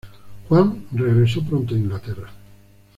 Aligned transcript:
Juan 0.49 0.87
regresó 0.93 1.43
pronto 1.45 1.75
a 1.75 1.77
Inglaterra. 1.77 2.27